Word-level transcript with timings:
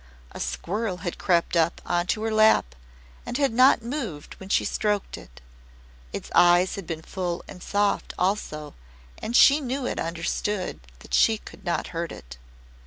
A 0.31 0.39
squirrel 0.39 0.97
had 1.05 1.19
crept 1.19 1.55
up 1.55 1.79
onto 1.85 2.23
her 2.23 2.31
lap 2.33 2.73
and 3.23 3.37
had 3.37 3.53
not 3.53 3.83
moved 3.83 4.33
when 4.39 4.49
she 4.49 4.65
stroked 4.65 5.15
it. 5.15 5.41
Its 6.11 6.31
eyes 6.33 6.73
had 6.73 6.87
been 6.87 7.03
full 7.03 7.43
and 7.47 7.61
soft 7.61 8.11
also, 8.17 8.73
and 9.19 9.35
she 9.35 9.61
knew 9.61 9.85
it 9.85 9.99
understood 9.99 10.79
that 11.01 11.13
she 11.13 11.37
could 11.37 11.63
not 11.65 11.89
hurt 11.93 12.11
it. 12.11 12.39